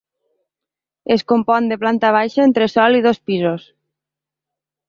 [1.15, 3.69] Es compon de planta baixa, entresòl i dos pisos.